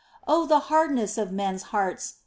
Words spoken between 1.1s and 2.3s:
of men's hearts